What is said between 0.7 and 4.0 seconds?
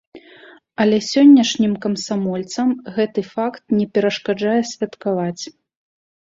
Але сённяшнім камсамольцам гэты факт не